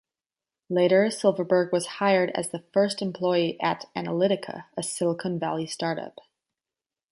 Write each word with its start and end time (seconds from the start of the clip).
Later 0.67 1.11
Silverberg 1.11 1.71
was 1.71 1.85
hired 2.01 2.31
as 2.31 2.49
the 2.49 2.63
first 2.73 3.03
employee 3.03 3.61
at 3.61 3.85
Analytica, 3.95 4.65
a 4.75 4.81
Silicon 4.81 5.37
Valley 5.37 5.67
startup. 5.67 6.17